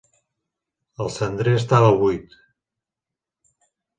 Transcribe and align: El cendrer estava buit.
El 1.03 1.11
cendrer 1.17 1.53
estava 1.59 1.91
buit. 2.01 2.33